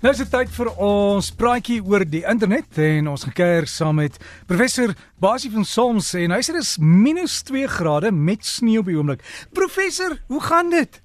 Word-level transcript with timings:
Nou 0.00 0.14
is 0.14 0.20
dit 0.22 0.30
tyd 0.32 0.48
vir 0.56 0.68
ons 0.80 1.26
praatjie 1.36 1.82
oor 1.84 2.06
die 2.08 2.22
internet 2.24 2.78
en 2.80 3.10
ons 3.12 3.26
gekeer 3.28 3.66
saam 3.68 3.98
met 4.00 4.14
professor 4.48 4.94
Basie 5.20 5.50
van 5.52 5.66
Soms 5.68 6.08
en 6.16 6.32
hy 6.32 6.38
sê 6.40 6.54
dit 6.56 6.64
is 6.64 6.78
minus 6.80 7.34
2 7.50 7.68
grade 7.68 8.08
met 8.08 8.48
sneeu 8.48 8.80
op 8.80 8.88
die 8.88 8.96
oomblik. 8.96 9.26
Professor, 9.52 10.16
hoe 10.32 10.40
gaan 10.46 10.72
dit? 10.72 10.96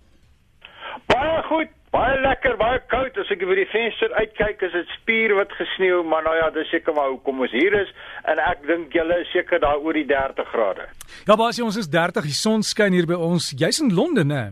Baie 1.12 1.44
goed, 1.50 1.76
baie 1.92 2.16
lekker, 2.24 2.56
baie 2.64 2.80
koud. 2.88 3.20
As 3.20 3.36
ek 3.36 3.44
by 3.44 3.60
die 3.60 3.68
venster 3.76 4.16
uitkyk, 4.16 4.64
is 4.64 4.80
dit 4.80 4.98
spier 5.02 5.36
wat 5.44 5.52
gesneeu, 5.60 6.00
maar 6.08 6.24
nou 6.24 6.40
ja, 6.40 6.48
dis 6.56 6.72
seker 6.72 6.96
maar 6.96 7.12
hoekom 7.12 7.44
ons 7.44 7.60
hier 7.60 7.76
is 7.84 7.92
en 8.32 8.40
ek 8.48 8.64
dink 8.64 8.96
julle 8.96 9.22
is 9.28 9.36
seker 9.36 9.60
daar 9.60 9.84
oor 9.84 10.00
die 10.00 10.08
30 10.08 10.54
grade. 10.56 10.88
Ja, 11.28 11.36
Basie, 11.36 11.68
ons 11.68 11.84
is 11.84 11.92
30, 11.92 12.32
die 12.32 12.44
son 12.48 12.64
skyn 12.64 12.96
hier 12.96 13.12
by 13.12 13.20
ons. 13.20 13.52
Jy's 13.60 13.84
in 13.84 13.92
Londen, 13.92 14.32
hè? 14.32 14.46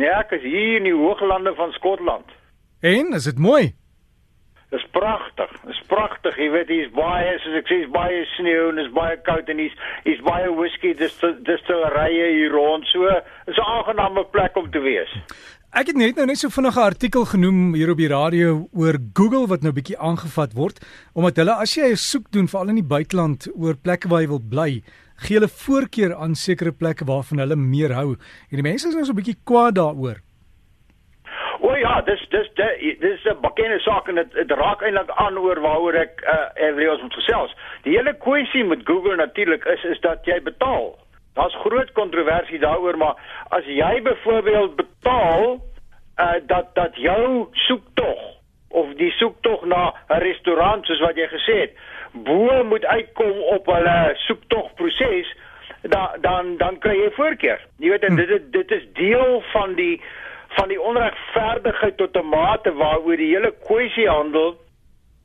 Nee, 0.00 0.14
ek 0.24 0.38
is 0.40 0.48
hier 0.48 0.78
in 0.80 0.88
die 0.88 0.96
hooglande 0.96 1.52
van 1.60 1.76
Skotland. 1.76 2.38
En 2.82 3.12
is 3.14 3.24
dit 3.24 3.38
mooi? 3.38 3.74
Dis 4.74 4.84
pragtig. 4.90 5.50
Dis 5.68 5.82
pragtig. 5.86 6.34
Jy 6.40 6.48
weet 6.50 6.70
hier's 6.72 6.90
baie, 6.96 7.36
soos 7.44 7.58
ek 7.60 7.68
sê, 7.70 7.76
baie 7.94 8.24
sneeu 8.32 8.70
en 8.72 8.80
dis 8.80 8.88
baie 8.96 9.18
koud 9.22 9.50
en 9.52 9.60
hier's 9.62 9.76
hier's 10.02 10.22
baie 10.26 10.48
whisky. 10.56 10.90
Dis 10.98 11.14
dis 11.46 11.62
te 11.68 11.76
rye 11.94 12.24
hier 12.32 12.50
rond. 12.50 12.82
So, 12.90 13.06
is 13.46 13.58
'n 13.60 13.68
aangename 13.76 14.24
plek 14.34 14.56
om 14.58 14.66
te 14.70 14.82
wees. 14.82 15.12
Ek 15.72 15.92
het 15.92 15.96
net 15.96 16.16
nou 16.16 16.26
net 16.26 16.38
so 16.38 16.48
vinnige 16.48 16.80
artikel 16.80 17.24
genoem 17.24 17.74
hier 17.74 17.90
op 17.90 18.02
die 18.02 18.08
radio 18.08 18.66
oor 18.72 18.98
Google 19.14 19.46
wat 19.46 19.62
nou 19.62 19.72
bietjie 19.72 19.98
aangevat 19.98 20.52
word 20.52 20.82
omdat 21.14 21.36
hulle 21.36 21.54
as 21.54 21.76
jy 21.76 21.92
'n 21.92 21.96
soek 21.96 22.32
doen 22.32 22.48
veral 22.48 22.68
in 22.68 22.82
die 22.82 22.90
buiteland 22.94 23.48
oor 23.54 23.76
plekke 23.76 24.08
waar 24.08 24.22
jy 24.22 24.28
wil 24.28 24.42
bly, 24.42 24.82
gee 25.16 25.38
hulle 25.38 25.48
voorkeur 25.48 26.16
aan 26.16 26.34
sekere 26.34 26.72
plekke 26.72 27.04
waarvan 27.04 27.38
hulle 27.38 27.56
meer 27.56 27.92
hou. 27.94 28.16
En 28.50 28.56
die 28.56 28.68
mense 28.70 28.88
is 28.88 28.94
nou 28.94 29.04
so 29.04 29.12
'n 29.12 29.22
bietjie 29.22 29.38
kwaad 29.44 29.74
daaroor. 29.74 30.18
O 31.72 31.76
ja, 31.76 32.00
dis 32.04 32.20
dis 32.28 32.48
dis 33.00 33.24
'n 33.24 33.40
bekende 33.40 33.78
saak 33.80 34.08
en 34.08 34.14
dit 34.14 34.50
raak 34.50 34.82
eintlik 34.82 35.10
aan 35.10 35.38
oor 35.38 35.60
waaroor 35.60 35.94
ek 35.94 36.20
uh, 36.20 36.66
every 36.68 36.86
ons 36.86 37.00
moet 37.00 37.14
gesels. 37.14 37.54
Die 37.82 37.96
hele 37.96 38.12
kwessie 38.24 38.64
met 38.64 38.84
Google 38.84 39.16
natuurlik 39.16 39.64
is 39.64 39.84
is 39.84 40.00
dat 40.00 40.24
jy 40.24 40.42
betaal. 40.42 40.98
Daar's 41.34 41.56
groot 41.64 41.92
kontroversie 41.92 42.58
daaroor, 42.58 42.96
maar 42.96 43.16
as 43.48 43.64
jy 43.64 44.02
byvoorbeeld 44.02 44.76
betaal 44.76 45.56
uh, 45.56 46.34
dat 46.46 46.74
dat 46.74 46.96
jou 46.96 47.48
soektog 47.52 48.20
of 48.68 48.92
die 49.00 49.10
soektog 49.10 49.64
na 49.64 49.94
'n 50.08 50.20
restaurant 50.20 50.86
soos 50.86 51.00
wat 51.00 51.16
jy 51.16 51.28
gesê 51.28 51.56
het, 51.60 51.72
bo 52.12 52.64
moet 52.64 52.84
uitkom 52.84 53.38
op 53.56 53.66
hulle 53.66 54.10
soektogproses, 54.14 55.36
dan 55.80 56.20
dan 56.20 56.56
dan 56.56 56.78
kry 56.78 56.96
jy 57.00 57.10
voorkeur. 57.10 57.60
Jy 57.78 57.88
weet 57.88 58.04
en 58.04 58.18
hm. 58.18 58.26
dit 58.26 58.52
dit 58.52 58.70
is 58.70 58.84
deel 58.92 59.42
van 59.52 59.74
die 59.74 60.02
van 60.56 60.68
die 60.68 60.80
onregverdigheid 60.80 61.96
tot 61.96 62.16
'n 62.16 62.28
mate 62.28 62.72
waaroor 62.74 63.16
die 63.16 63.34
hele 63.34 63.54
kwessie 63.66 64.08
handel 64.08 64.56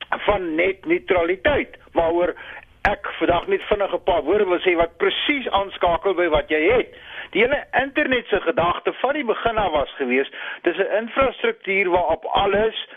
van 0.10 0.56
net 0.56 0.86
neutraliteit, 0.86 1.78
maar 1.94 2.12
oor 2.12 2.34
ek 2.82 3.08
vandag 3.20 3.48
net 3.48 3.62
vinnig 3.62 3.94
'n 3.94 4.04
paar 4.04 4.24
woorde 4.24 4.46
wil 4.46 4.60
sê 4.60 4.76
wat 4.76 4.98
presies 4.98 5.50
aanskakel 5.50 6.14
by 6.14 6.28
wat 6.28 6.50
jy 6.50 6.62
het. 6.72 6.96
Die 7.32 7.42
hele 7.42 7.64
internet 7.72 8.28
se 8.28 8.40
gedagte 8.42 8.94
van 8.94 9.14
die 9.14 9.26
begin 9.26 9.58
af 9.58 9.72
was 9.72 9.92
geweest, 9.98 10.34
dis 10.62 10.78
'n 10.78 10.96
infrastruktuur 11.02 11.90
waarop 11.90 12.26
alles 12.26 12.88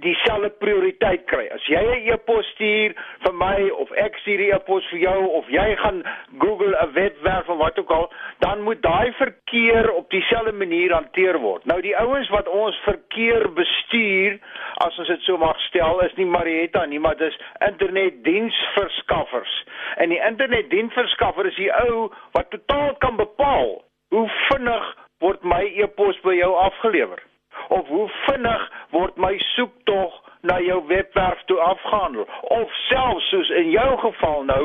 dieselfde 0.00 0.50
prioriteit 0.62 1.24
kry. 1.30 1.46
As 1.54 1.64
jy 1.68 1.80
'n 1.80 2.12
e-pos 2.12 2.46
stuur 2.54 2.94
vir 3.24 3.34
my 3.34 3.70
of 3.70 3.90
ek 3.92 4.18
stuur 4.18 4.40
'n 4.40 4.54
e-pos 4.56 4.84
vir 4.90 4.98
jou 4.98 5.26
of 5.38 5.48
jy 5.48 5.76
gaan 5.76 6.02
Google 6.38 6.74
'n 6.82 6.92
webwerf 6.92 7.48
of 7.48 7.58
wat 7.58 7.78
ook 7.78 7.90
al, 7.90 8.12
dan 8.38 8.62
moet 8.62 8.82
daai 8.82 9.12
verkeer 9.12 9.92
op 9.92 10.10
dieselfde 10.10 10.52
manier 10.52 10.92
hanteer 10.92 11.38
word. 11.38 11.64
Nou 11.64 11.80
die 11.80 11.96
ouens 11.96 12.28
wat 12.28 12.48
ons 12.48 12.76
verkeer 12.84 13.52
bestuur, 13.52 14.38
as 14.86 14.98
ons 14.98 15.08
dit 15.08 15.20
so 15.20 15.36
mag 15.36 15.60
stel, 15.60 16.00
is 16.00 16.14
nie 16.14 16.26
Marietta 16.26 16.84
nie, 16.84 17.00
maar 17.00 17.16
dis 17.16 17.40
internetdiensverskaffers. 17.58 19.64
En 19.96 20.08
die 20.08 20.22
internetdiensverskaffer 20.28 21.46
is 21.46 21.56
die 21.56 21.72
ou 21.72 22.12
wat 22.32 22.50
totaal 22.50 22.94
kan 22.98 23.16
bepaal 23.16 23.84
hoe 24.08 24.30
vinnig 24.48 24.96
word 25.18 25.42
my 25.42 25.72
e-pos 25.76 26.20
by 26.20 26.34
jou 26.34 26.54
afgelewer 26.54 27.28
of 27.70 27.86
hoe 27.86 28.08
vinnig 28.26 28.62
word 28.90 29.16
my 29.16 29.36
soektog 29.54 30.16
na 30.42 30.58
jou 30.60 30.78
webwerf 30.88 31.42
toe 31.46 31.58
afgehandel? 31.60 32.26
Of 32.42 32.72
selfs 32.88 33.28
soos 33.30 33.50
in 33.62 33.70
jou 33.70 33.90
geval 33.98 34.44
nou 34.44 34.62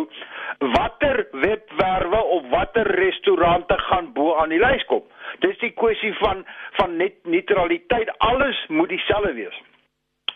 watter 0.74 1.28
webwerwe 1.32 2.22
of 2.38 2.50
watter 2.50 2.88
restaurante 3.00 3.78
gaan 3.90 4.14
bo 4.14 4.36
aan 4.42 4.54
die 4.54 4.62
lys 4.62 4.86
kom? 4.90 5.04
Dis 5.46 5.58
die 5.62 5.74
kwessie 5.78 6.14
van 6.22 6.46
van 6.80 6.98
net 6.98 7.14
neutraliteit. 7.24 8.10
Alles 8.18 8.66
moet 8.68 8.90
dieselfde 8.90 9.34
wees. 9.34 9.62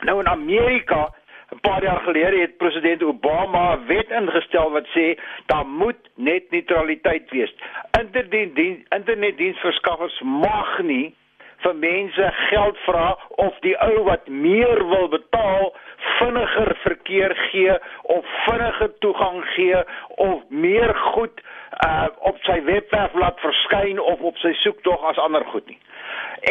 Nou 0.05 0.19
in 0.19 0.27
Amerika 0.27 1.09
'n 1.51 1.59
paar 1.59 1.83
jaar 1.83 2.01
gelede 2.05 2.39
het 2.39 2.57
president 2.57 3.03
Obama 3.03 3.75
'n 3.75 3.85
wet 3.85 4.09
ingestel 4.09 4.71
wat 4.71 4.87
sê 4.97 5.17
daar 5.45 5.65
moet 5.65 6.09
net 6.15 6.51
neutraliteit 6.51 7.29
wees. 7.29 7.53
Internetdiens 7.99 8.85
internetdiensverskaffers 8.89 10.21
mag 10.21 10.81
nie 10.81 11.15
vir 11.63 11.75
mense 11.75 12.31
geld 12.49 12.77
vra 12.85 13.07
of 13.45 13.57
die 13.65 13.75
ou 13.83 14.03
wat 14.07 14.27
meer 14.27 14.83
wil 14.91 15.07
betaal 15.11 15.73
vinniger 16.17 16.75
verkeer 16.83 17.35
gee 17.49 17.75
of 18.15 18.25
vinniger 18.47 18.91
toegang 18.99 19.43
gee 19.55 19.83
of 20.15 20.43
meer 20.49 20.95
goed 21.13 21.41
uh, 21.87 22.07
op 22.19 22.39
sy 22.47 22.59
webwerf 22.67 23.13
laat 23.13 23.39
verskyn 23.43 23.99
of 23.99 24.21
op 24.31 24.37
sy 24.43 24.53
soektog 24.63 25.03
as 25.11 25.19
ander 25.21 25.45
goed 25.53 25.67
nie. 25.67 25.79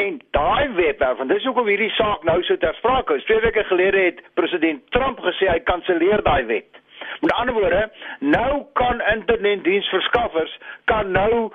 En 0.01 0.19
daai 0.37 0.69
webwerf, 0.77 1.21
en 1.21 1.31
dis 1.33 1.45
hoekom 1.49 1.69
hierdie 1.71 1.93
saak 1.97 2.25
nou 2.29 2.39
so 2.45 2.57
ter 2.61 2.77
sprake 2.79 3.17
is. 3.17 3.25
Twee 3.29 3.41
weke 3.45 3.65
gelede 3.71 4.05
het 4.11 4.21
president 4.37 4.85
Trump 4.95 5.21
gesê 5.25 5.49
hy 5.49 5.59
kanselleer 5.71 6.23
daai 6.27 6.45
wet. 6.51 6.83
Met 7.23 7.33
ander 7.33 7.55
woorde, 7.55 7.89
nou 8.21 8.67
kan 8.79 9.01
internetdiensverskaffers 9.15 10.59
kan 10.91 11.11
nou 11.15 11.49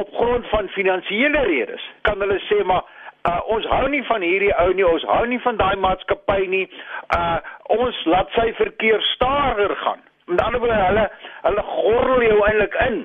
op 0.00 0.14
grond 0.14 0.48
van 0.48 0.68
finansiële 0.68 1.40
redes 1.40 1.90
kan 2.02 2.20
hulle 2.20 2.38
sê 2.48 2.62
maar 2.64 2.84
uh, 3.28 3.40
ons 3.54 3.66
hou 3.66 3.88
nie 3.88 4.02
van 4.08 4.22
hierdie 4.22 4.52
ou 4.62 4.72
nie 4.76 4.86
ons 4.86 5.04
hou 5.08 5.24
nie 5.26 5.40
van 5.44 5.56
daai 5.56 5.76
maatskappy 5.82 6.46
nie. 6.52 6.64
Uh, 7.16 7.38
ons 7.78 8.04
laat 8.04 8.30
sy 8.36 8.50
verkeer 8.60 9.02
stadiger 9.14 9.76
gaan. 9.82 10.02
Met 10.26 10.42
ander 10.42 10.60
woorde 10.60 10.80
hulle 10.88 11.06
hulle 11.48 11.68
gorrel 11.72 12.26
jou 12.28 12.38
eintlik 12.48 12.80
in 12.86 12.98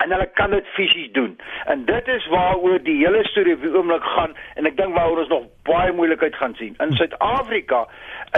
en 0.00 0.10
hulle 0.10 0.28
kan 0.34 0.50
dit 0.50 0.66
fisies 0.66 1.12
doen. 1.12 1.38
En 1.64 1.84
dit 1.84 2.08
is 2.08 2.26
waaroor 2.26 2.82
die 2.82 2.96
hele 3.04 3.24
storie 3.24 3.54
op 3.54 3.62
die 3.62 3.74
oomblik 3.76 4.04
gaan 4.14 4.36
en 4.54 4.66
ek 4.66 4.76
dink 4.76 4.96
waaroor 4.96 5.22
ons 5.24 5.32
nog 5.32 5.46
baie 5.68 5.92
moeilikheid 5.92 6.34
gaan 6.40 6.54
sien. 6.58 6.74
In 6.84 6.96
Suid-Afrika 6.96 7.84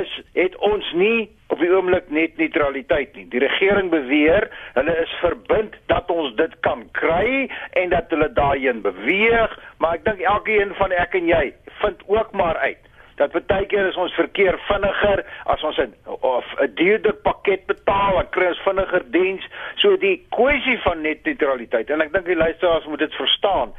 is 0.00 0.12
het 0.34 0.56
ons 0.56 0.92
nie 0.98 1.30
op 1.54 1.60
die 1.62 1.70
oomblik 1.70 2.10
net 2.10 2.36
neutraliteit 2.36 3.14
nie. 3.14 3.28
Die 3.30 3.42
regering 3.42 3.90
beweer 3.94 4.48
hulle 4.74 4.96
is 5.04 5.14
verbind 5.22 5.76
dat 5.92 6.10
ons 6.10 6.34
dit 6.40 6.58
kan 6.66 6.82
kry 6.98 7.46
en 7.80 7.94
dat 7.94 8.10
hulle 8.10 8.32
daarheen 8.32 8.82
beweeg, 8.82 9.54
maar 9.78 10.00
ek 10.00 10.08
dink 10.08 10.24
elkeen 10.26 10.74
van 10.80 10.92
ek 10.92 11.14
en 11.20 11.30
jy 11.30 11.44
vind 11.80 12.02
ook 12.10 12.32
maar 12.32 12.58
uit 12.66 12.90
dat 13.16 13.46
baie 13.46 13.66
keer 13.66 13.86
is 13.86 13.98
ons 14.00 14.14
verkeer 14.14 14.58
vinniger 14.68 15.24
as 15.44 15.62
ons 15.62 15.78
'n 15.78 15.94
of 16.04 16.44
'n 16.60 16.74
duurder 16.74 17.14
pakket 17.14 17.66
betaal, 17.66 18.14
dan 18.14 18.28
kry 18.30 18.46
ons 18.46 18.62
vinniger 18.66 19.10
diens. 19.10 19.44
So 19.76 19.96
die 19.96 20.26
kwessie 20.30 20.78
van 20.78 21.00
net 21.00 21.24
neutraliteit 21.24 21.90
en 21.90 22.00
ek 22.00 22.12
dink 22.12 22.26
die 22.26 22.36
luisteraars 22.36 22.86
moet 22.86 22.98
dit 22.98 23.14
verstaan. 23.14 23.72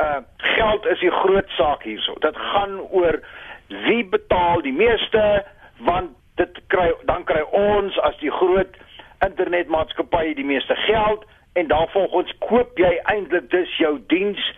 Uh 0.00 0.20
geld 0.36 0.86
is 0.86 1.00
die 1.00 1.10
groot 1.10 1.48
saak 1.48 1.82
hierso. 1.82 2.14
Dit 2.18 2.36
gaan 2.36 2.80
oor 2.80 3.20
wie 3.68 4.04
betaal 4.04 4.62
die 4.62 4.72
meeste 4.72 5.44
want 5.78 6.10
dit 6.36 6.60
kry 6.66 6.92
dan 7.04 7.24
kry 7.24 7.40
ons 7.50 7.98
as 7.98 8.16
die 8.18 8.30
groot 8.30 8.76
internetmaatskappye 9.24 10.34
die 10.34 10.44
meeste 10.44 10.74
geld 10.74 11.24
en 11.52 11.66
dan 11.66 11.88
volgens 11.88 12.32
koop 12.38 12.78
jy 12.78 13.00
eintlik 13.02 13.50
dus 13.50 13.76
jou 13.76 14.00
diens, 14.06 14.52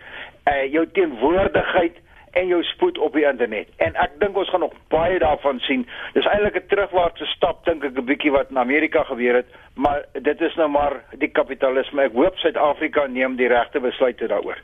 uh 0.51 0.63
jou 0.71 0.85
teenwoordigheid 0.91 1.95
en 2.31 2.47
jou 2.47 2.63
spoed 2.63 2.97
op 2.97 3.13
die 3.13 3.25
internet. 3.25 3.69
En 3.83 3.95
ek 3.95 4.17
dink 4.19 4.37
ons 4.37 4.49
gaan 4.49 4.63
nog 4.65 4.73
baie 4.93 5.19
daarvan 5.19 5.59
sien. 5.59 5.85
Dis 6.13 6.25
eintlik 6.25 6.55
'n 6.55 6.67
terugwaartse 6.67 7.25
stap 7.25 7.65
dink 7.65 7.83
ek 7.83 7.97
'n 7.97 8.05
bietjie 8.05 8.31
wat 8.31 8.49
in 8.49 8.57
Amerika 8.57 9.03
gebeur 9.03 9.35
het, 9.35 9.47
maar 9.75 10.05
dit 10.13 10.41
is 10.41 10.55
nou 10.55 10.69
maar 10.69 10.93
die 11.17 11.31
kapitalisme. 11.31 12.01
Ek 12.01 12.13
hoop 12.13 12.35
Suid-Afrika 12.37 13.05
neem 13.07 13.35
die 13.35 13.47
regte 13.47 13.79
besluite 13.79 14.27
daaroor. 14.27 14.57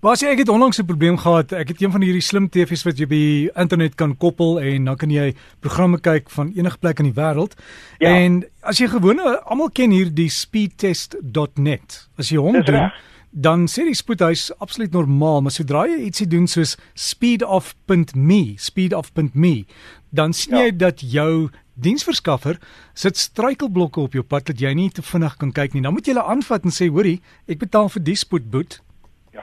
Maar 0.00 0.12
as 0.12 0.20
jy 0.20 0.28
ek 0.28 0.38
het 0.38 0.48
onlangs 0.48 0.78
'n 0.78 0.86
probleem 0.86 1.16
gehad, 1.18 1.52
ek 1.52 1.68
het 1.68 1.82
een 1.82 1.90
van 1.90 2.02
hierdie 2.02 2.22
slim 2.22 2.48
TV's 2.48 2.84
wat 2.84 2.98
jy 2.98 3.06
by 3.06 3.60
internet 3.60 3.94
kan 3.94 4.16
koppel 4.16 4.60
en 4.60 4.84
dan 4.84 4.96
kan 4.96 5.10
jy 5.10 5.34
programme 5.60 6.00
kyk 6.00 6.30
van 6.30 6.52
enige 6.56 6.78
plek 6.78 6.98
in 6.98 7.12
die 7.12 7.20
wêreld. 7.22 7.54
Ja. 7.98 8.08
En 8.08 8.44
as 8.62 8.78
jy 8.78 8.88
gewone 8.88 9.40
almal 9.44 9.70
ken 9.70 9.90
hier 9.90 10.14
die 10.14 10.28
speedtest.net. 10.28 12.08
As 12.18 12.28
jy 12.28 12.36
hom 12.36 12.52
doen 12.62 12.74
recht 12.74 13.14
dan 13.34 13.66
sê 13.66 13.82
die 13.82 13.96
spoedhuis 13.98 14.52
absoluut 14.62 14.92
normaal, 14.94 15.42
maar 15.42 15.54
sodra 15.54 15.84
jy 15.90 16.04
ietsie 16.06 16.28
doen 16.30 16.46
soos 16.46 16.76
speedoff.me, 16.94 18.42
speedoff.me, 18.62 19.54
dan 20.14 20.34
sien 20.38 20.54
jy 20.54 20.68
ja. 20.70 20.76
dat 20.86 21.02
jou 21.02 21.50
diensverskaffer 21.74 22.60
sit 22.94 23.18
struikelblokke 23.18 24.04
op 24.04 24.14
jou 24.14 24.22
pad 24.22 24.46
dat 24.52 24.62
jy 24.62 24.70
nie 24.78 24.90
te 24.94 25.02
vinnig 25.02 25.34
kan 25.40 25.50
kyk 25.50 25.74
nie. 25.74 25.82
Dan 25.82 25.96
moet 25.96 26.06
jy 26.06 26.14
hulle 26.14 26.28
aanvat 26.30 26.62
en 26.62 26.74
sê, 26.74 26.86
"Hoerie, 26.86 27.18
ek 27.50 27.58
betaal 27.58 27.90
vir 27.90 28.02
die 28.06 28.14
spoedboet." 28.14 28.78
Ja. 29.34 29.42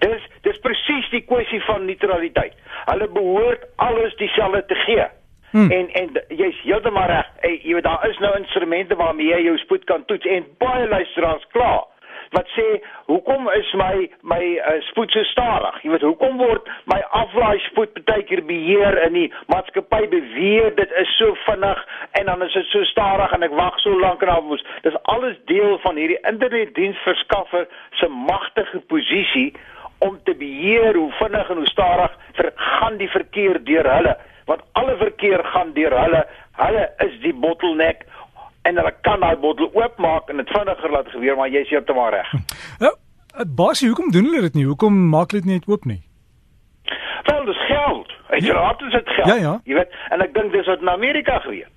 Dis 0.00 0.22
dis 0.42 0.58
presies 0.58 1.10
die 1.10 1.22
kwessie 1.22 1.62
van 1.66 1.86
neutraliteit. 1.86 2.54
Hulle 2.90 3.08
behoort 3.08 3.62
alles 3.76 4.16
dieselfde 4.16 4.64
te 4.66 4.74
gee. 4.74 5.06
Hmm. 5.50 5.70
En 5.70 5.88
en 5.94 6.10
jy's 6.28 6.58
heeltemal 6.62 7.06
reg. 7.06 7.26
Jy 7.62 7.74
weet 7.74 7.84
daar 7.84 8.08
is 8.10 8.18
nou 8.18 8.36
instrumente 8.38 8.94
waarmee 8.94 9.30
jy 9.30 9.42
jou 9.42 9.56
spoed 9.58 9.84
kan 9.84 10.04
toets 10.04 10.26
en 10.26 10.44
baie 10.58 10.88
luisteraars 10.88 11.46
klaar 11.52 11.86
wat 12.36 12.48
sê 12.54 12.66
hoekom 13.06 13.48
is 13.56 13.70
my 13.80 14.08
my 14.22 14.40
uh, 14.58 14.76
spoed 14.90 15.12
so 15.14 15.22
stadig? 15.32 15.80
Jy 15.82 15.92
weet 15.94 16.06
hoekom 16.06 16.38
word 16.40 16.68
my 16.90 16.98
aflaai 17.20 17.58
spoed 17.68 17.96
baie 18.08 18.24
keer 18.28 18.42
beheer 18.48 19.00
in 19.06 19.16
die 19.16 19.28
maatskappy 19.52 20.04
beweer 20.12 20.74
dit 20.76 20.94
is 21.02 21.14
so 21.20 21.34
vinnig 21.46 21.80
en 22.20 22.30
dan 22.30 22.44
is 22.46 22.56
dit 22.58 22.70
so 22.72 22.84
stadig 22.92 23.32
en 23.36 23.46
ek 23.48 23.56
wag 23.60 23.80
so 23.84 23.96
lank 24.04 24.22
en 24.22 24.34
afmoes. 24.36 24.64
Dis 24.86 24.98
alles 25.14 25.38
deel 25.50 25.78
van 25.84 26.00
hierdie 26.00 26.20
internetdiensverskaffer 26.30 27.68
se 28.00 28.08
magtige 28.08 28.82
posisie 28.92 29.52
om 29.98 30.18
te 30.24 30.34
beheer 30.38 30.94
hoe 30.94 31.10
vinnig 31.18 31.50
en 31.50 31.62
hoe 31.62 31.70
stadig 31.70 32.18
ver, 32.32 32.52
gaan 32.54 32.98
die 33.00 33.10
verkeer 33.10 33.64
deur 33.64 33.88
hulle 33.96 34.16
want 34.48 34.62
alle 34.80 34.96
verkeer 34.96 35.44
gaan 35.44 35.72
deur 35.76 35.94
hulle 36.02 36.22
hulle 36.58 36.84
is 37.06 37.18
die 37.24 37.34
bottleneck 37.42 38.06
en 38.68 38.80
hulle 38.80 38.92
kan 39.06 39.22
daai 39.24 39.36
bottel 39.44 39.70
oopmaak 39.74 40.28
en 40.32 40.42
dit 40.42 40.52
vinniger 40.56 40.92
laat 40.96 41.08
gebeur, 41.14 41.38
maar 41.38 41.52
jy 41.52 41.64
is 41.64 41.72
heeltemal 41.72 42.12
reg. 42.16 42.34
Ja, 42.84 42.92
basie, 43.62 43.88
hoekom 43.88 44.12
doen 44.12 44.28
hulle 44.30 44.44
dit 44.48 44.60
nie? 44.60 44.66
Hoekom 44.68 45.00
maak 45.14 45.32
hulle 45.32 45.46
dit 45.46 45.52
net 45.54 45.68
oop 45.70 45.88
nie? 45.88 46.02
Wel, 47.28 47.44
dis 47.48 47.64
geld. 47.66 48.14
Dit 48.30 48.44
ja. 48.44 48.54
raak 48.54 48.78
dit 48.78 49.10
geld. 49.16 49.26
Ja, 49.26 49.34
ja. 49.34 49.56
Jy 49.64 49.80
weet, 49.80 49.98
en 50.14 50.24
ek 50.24 50.34
dink 50.36 50.52
dis 50.52 50.70
wat 50.70 50.84
in 50.84 50.92
Amerika 50.92 51.40
gebeur. 51.44 51.68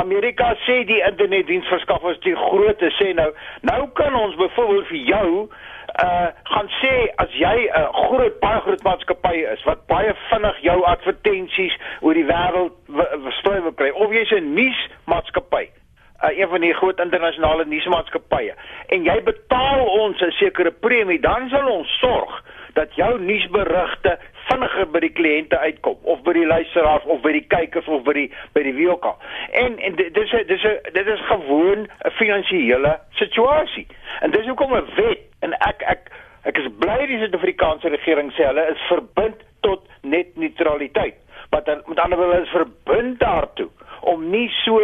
Amerika 0.00 0.52
sê 0.64 0.80
die 0.88 1.00
internetdiensverskaffers 1.02 2.20
die 2.24 2.36
grootte 2.38 2.92
sê 2.96 3.10
nou, 3.18 3.26
nou 3.66 3.80
kan 3.98 4.14
ons 4.14 4.38
byvoorbeeld 4.38 4.86
vir 4.92 5.02
jou 5.10 5.30
uh 5.98 6.28
gaan 6.52 6.68
sê 6.78 6.92
as 7.22 7.32
jy 7.34 7.56
'n 7.66 7.80
uh, 7.80 7.88
groot 8.06 8.36
baie 8.40 8.60
groot 8.66 8.82
maatskappy 8.86 9.42
is 9.54 9.64
wat 9.66 9.86
baie 9.90 10.14
vinnig 10.30 10.60
jou 10.62 10.78
advertensies 10.86 11.74
oor 12.00 12.14
die 12.14 12.26
wêreld 12.30 12.76
versprei 13.26 13.58
wil 13.66 13.74
kry 13.74 13.90
of 13.90 14.14
jy's 14.14 14.30
'n 14.30 14.54
nuusmaatskappy 14.54 15.66
uh, 16.22 16.38
een 16.38 16.48
van 16.48 16.60
die 16.60 16.74
groot 16.74 17.00
internasionale 17.00 17.64
nuusmaatskappye 17.64 18.54
en 18.86 19.04
jy 19.04 19.22
betaal 19.22 19.84
ons 19.86 20.20
'n 20.20 20.30
sekere 20.30 20.70
premie, 20.70 21.20
dan 21.20 21.48
sal 21.48 21.66
ons 21.66 21.98
sorg 21.98 22.42
dat 22.74 22.94
jou 22.94 23.20
nuusberigte 23.20 24.18
vinniger 24.48 24.86
by 24.90 25.00
die 25.04 25.12
kliënte 25.12 25.58
uitkom 25.58 25.98
of 26.02 26.22
by 26.26 26.34
die 26.36 26.46
luisteraars 26.46 27.04
of 27.04 27.20
by 27.24 27.32
die 27.32 27.44
kykers 27.52 27.88
of 27.88 28.02
by 28.06 28.14
die 28.16 28.28
by 28.54 28.62
die 28.66 28.74
wie 28.74 28.88
ook 28.90 29.04
al. 29.04 29.18
En, 29.52 29.78
en 29.78 29.96
dit 29.98 30.16
is 30.16 30.34
dis 30.46 30.66
dit 30.92 31.06
is 31.06 31.26
gewoon 31.30 31.86
'n 31.86 32.14
finansiële 32.18 32.98
situasie. 33.10 33.86
En 34.20 34.30
dis 34.30 34.46
hoekom 34.46 34.74
'n 34.74 34.86
wet 34.94 35.20
en 35.40 35.52
ek 35.52 35.82
ek 35.82 36.10
ek 36.44 36.58
is 36.58 36.68
bly 36.78 37.06
die 37.06 37.18
Suid-Afrikaanse 37.18 37.88
regering 37.88 38.32
sê 38.32 38.46
hulle 38.46 38.66
is 38.70 38.86
verbind 38.88 39.36
tot 39.60 39.86
net 40.02 40.36
neutraliteit. 40.36 41.14
Maar 41.50 41.64
dan 41.64 41.82
met 41.86 41.98
ander 41.98 42.18
woorde 42.18 42.42
is 42.42 42.48
verbind 42.48 43.18
daartoe 43.18 43.68
om 44.20 44.28
nie 44.30 44.48
so 44.60 44.78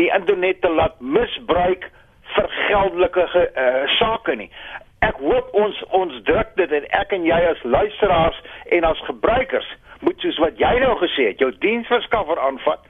die 0.00 0.10
internet 0.10 0.60
te 0.64 0.70
laat 0.74 0.98
misbruik 1.00 1.86
vir 2.34 2.52
geldelike 2.66 3.26
uh, 3.30 3.86
sake 3.98 4.36
nie. 4.36 4.50
Ek 5.06 5.16
hoop 5.22 5.54
ons 5.56 5.78
ons 5.96 6.18
druk 6.26 6.52
dit 6.58 6.74
en 6.76 6.86
ek 6.98 7.14
en 7.16 7.24
jy 7.26 7.38
as 7.52 7.62
luisteraars 7.64 8.42
en 8.76 8.86
as 8.90 9.06
gebruikers 9.06 9.70
moet 10.04 10.20
soos 10.24 10.38
wat 10.42 10.60
jy 10.60 10.74
nou 10.82 10.94
gesê 11.00 11.30
het, 11.30 11.42
jou 11.42 11.50
diensverskaffer 11.62 12.40
aanvat 12.40 12.86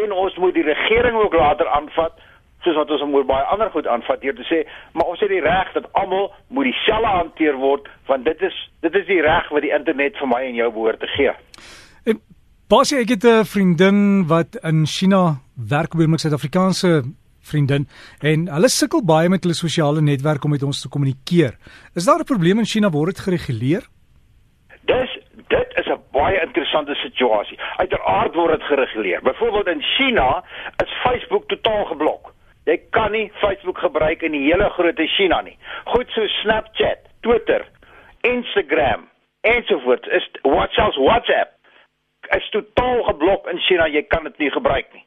en 0.00 0.12
ons 0.12 0.36
moet 0.42 0.54
die 0.54 0.66
regering 0.66 1.16
ook 1.18 1.34
later 1.34 1.68
aanvat 1.74 2.18
soos 2.64 2.76
wat 2.76 2.90
ons 2.92 3.06
moet 3.08 3.28
baie 3.28 3.46
ander 3.52 3.70
goed 3.74 3.88
aanvat 3.88 4.20
deur 4.22 4.36
te 4.36 4.46
sê 4.48 4.60
maar 4.92 5.08
ons 5.12 5.22
het 5.24 5.32
die 5.32 5.42
reg 5.44 5.70
dat 5.76 5.88
almal 5.98 6.28
moet 6.48 6.68
dieselfde 6.68 7.14
hanteer 7.16 7.56
word 7.60 7.88
want 8.10 8.28
dit 8.28 8.44
is 8.48 8.58
dit 8.84 8.98
is 9.00 9.08
die 9.08 9.22
reg 9.24 9.48
wat 9.54 9.64
die 9.66 9.72
internet 9.76 10.18
vir 10.20 10.30
my 10.30 10.42
en 10.48 10.60
jou 10.60 10.68
behoort 10.76 11.00
te 11.00 11.10
gee. 11.16 11.34
Basie, 12.70 13.00
ek 13.02 13.08
het 13.08 13.24
'n 13.26 13.44
vriendin 13.44 14.26
wat 14.30 14.54
in 14.62 14.86
China 14.86 15.42
werk 15.54 15.90
by 15.98 16.04
'n 16.06 16.18
Suid-Afrikaanse 16.18 17.02
vriendin 17.42 17.88
en 18.22 18.46
hulle 18.46 18.68
sukkel 18.68 19.02
baie 19.04 19.28
met 19.28 19.42
hulle 19.42 19.54
sosiale 19.54 20.00
netwerk 20.00 20.44
om 20.44 20.50
met 20.50 20.62
ons 20.62 20.80
te 20.80 20.88
kommunikeer. 20.88 21.58
Is 21.94 22.04
daar 22.04 22.20
'n 22.20 22.30
probleem 22.32 22.58
in 22.58 22.64
China 22.64 22.90
word 22.90 23.10
dit 23.10 23.24
gereguleer? 23.26 23.82
Dis 24.84 25.18
dit 25.48 25.68
is 25.80 25.86
'n 25.86 26.00
baie 26.12 26.40
interessante 26.46 26.94
situasie. 26.94 27.58
Uiteraard 27.76 28.34
word 28.34 28.58
dit 28.58 28.62
gereguleer. 28.62 29.20
Byvoorbeeld 29.22 29.66
in 29.66 29.82
China 29.82 30.44
is 30.76 30.92
Facebook 31.02 31.48
totaal 31.48 31.84
geblok. 31.84 32.34
Jy 32.64 32.80
kan 32.90 33.10
nie 33.12 33.32
Facebook 33.34 33.78
gebruik 33.78 34.22
in 34.22 34.32
die 34.32 34.46
hele 34.50 34.68
groot 34.70 35.00
China 35.16 35.40
nie. 35.40 35.56
Goed 35.84 36.08
so 36.10 36.26
Snapchat, 36.26 36.98
Twitter, 37.20 37.68
Instagram 38.20 39.08
ensovoorts 39.40 40.08
is 40.08 40.28
WhatsApp, 40.42 40.94
WhatsApp 40.94 41.59
is 42.28 42.48
totaal 42.50 43.02
geblok 43.02 43.48
in 43.48 43.58
China, 43.58 43.88
jy 43.88 44.02
kan 44.02 44.24
dit 44.24 44.38
nie 44.38 44.50
gebruik 44.50 44.92
nie. 44.92 45.04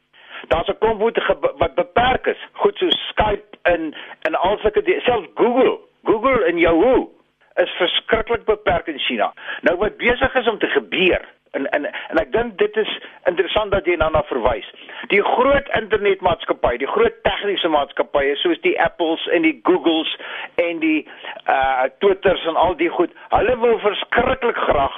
Daar's 0.48 0.68
'n 0.68 0.78
klomp 0.78 1.00
wat 1.00 1.38
wat 1.58 1.74
beperk 1.74 2.26
is, 2.26 2.40
goed 2.52 2.78
so 2.78 2.90
Skype 2.90 3.58
en 3.62 3.94
en 4.22 4.34
alsulke 4.34 5.00
selfs 5.04 5.28
Google, 5.34 5.78
Google 6.04 6.44
en 6.44 6.58
Yahoo 6.58 7.10
is 7.54 7.70
verskriklik 7.78 8.44
beperk 8.44 8.86
in 8.86 8.98
China. 8.98 9.32
Nou 9.60 9.76
wat 9.76 9.96
besig 9.96 10.34
is 10.34 10.48
om 10.48 10.58
te 10.58 10.66
gebeur 10.66 11.24
en 11.50 11.70
en 11.70 11.84
en 12.08 12.18
ek 12.18 12.32
dink 12.32 12.58
dit 12.58 12.76
is 12.76 12.92
interessant 13.30 13.70
dat 13.70 13.86
jy 13.86 13.96
daarna 13.96 14.22
verwys. 14.22 14.66
Die 15.12 15.22
groot 15.22 15.68
internetmaatskappye, 15.78 16.78
die 16.78 16.90
groot 16.90 17.22
tegniese 17.22 17.68
maatskappye 17.68 18.36
soos 18.42 18.60
die 18.66 18.74
Apples 18.82 19.26
en 19.26 19.46
die 19.46 19.60
Googles 19.62 20.16
en 20.54 20.78
die 20.78 21.06
uh 21.46 21.86
Twitters 21.98 22.46
en 22.50 22.56
al 22.56 22.76
die 22.76 22.90
goed, 22.90 23.12
hulle 23.28 23.58
wil 23.58 23.78
verskriklik 23.78 24.56
graag 24.56 24.96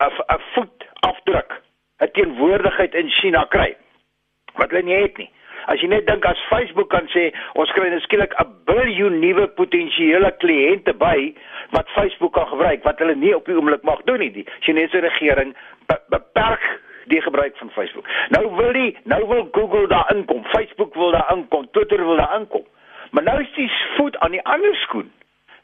'n 0.00 0.40
voet 0.54 0.89
afdruk 1.00 1.60
'n 2.00 2.10
teenwoordigheid 2.12 2.94
in 2.94 3.10
China 3.10 3.44
kry. 3.44 3.76
Wat 4.54 4.70
hulle 4.70 4.82
nie 4.82 4.94
het 5.02 5.16
nie. 5.16 5.30
As 5.66 5.80
jy 5.80 5.88
net 5.88 6.06
dink 6.06 6.24
as 6.24 6.40
Facebook 6.48 6.88
kan 6.90 7.08
sê 7.12 7.30
ons 7.60 7.70
kry 7.76 7.88
nou 7.88 8.00
skielik 8.00 8.34
'n 8.40 8.48
biljoen 8.66 9.18
nuwe 9.20 9.46
potensiële 9.48 10.30
kliënte 10.38 10.94
by 10.96 11.34
wat 11.70 11.88
Facebook 11.96 12.32
kan 12.32 12.46
gebruik 12.46 12.84
wat 12.84 12.98
hulle 12.98 13.14
nie 13.14 13.34
op 13.36 13.46
die 13.46 13.54
oomblik 13.54 13.82
mag 13.82 14.02
doen 14.04 14.18
nie. 14.18 14.30
Die 14.30 14.46
Chinese 14.60 14.98
regering 14.98 15.54
be 15.86 15.98
beperk 16.08 16.80
die 17.06 17.20
gebruik 17.20 17.56
van 17.56 17.70
Facebook. 17.70 18.06
Nou 18.28 18.56
wil 18.56 18.72
die 18.72 18.96
nou 19.04 19.26
wil 19.28 19.48
Google 19.52 19.86
daar 19.86 20.12
inkom, 20.14 20.44
Facebook 20.44 20.94
wil 20.94 21.10
daar 21.10 21.32
inkom, 21.36 21.70
Twitter 21.70 22.04
wil 22.04 22.16
daar 22.16 22.38
inkom. 22.38 22.66
Maar 23.10 23.22
nou 23.22 23.40
is 23.40 23.52
die 23.54 23.70
voet 23.96 24.18
aan 24.18 24.30
die 24.30 24.44
ander 24.44 24.74
skoen 24.74 25.12